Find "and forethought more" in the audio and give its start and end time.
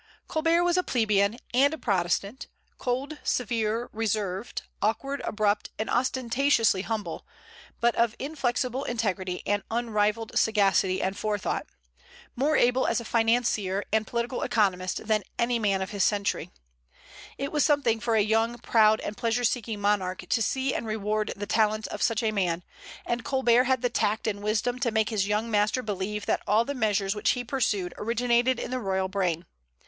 11.03-12.57